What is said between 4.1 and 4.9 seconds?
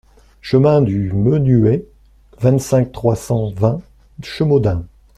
Chemaudin